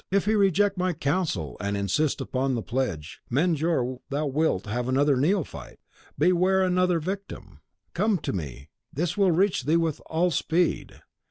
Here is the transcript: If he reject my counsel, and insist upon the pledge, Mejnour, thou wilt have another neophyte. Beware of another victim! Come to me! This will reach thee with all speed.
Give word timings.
If 0.09 0.25
he 0.25 0.33
reject 0.33 0.79
my 0.79 0.93
counsel, 0.93 1.57
and 1.59 1.77
insist 1.77 2.21
upon 2.21 2.55
the 2.55 2.63
pledge, 2.63 3.21
Mejnour, 3.29 3.99
thou 4.09 4.25
wilt 4.25 4.65
have 4.65 4.89
another 4.89 5.15
neophyte. 5.15 5.77
Beware 6.17 6.63
of 6.63 6.69
another 6.71 6.99
victim! 6.99 7.59
Come 7.93 8.17
to 8.17 8.33
me! 8.33 8.69
This 8.91 9.15
will 9.15 9.29
reach 9.31 9.65
thee 9.65 9.77
with 9.77 9.99
all 10.07 10.31
speed. 10.31 11.03